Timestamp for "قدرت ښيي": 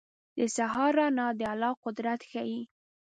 1.83-2.61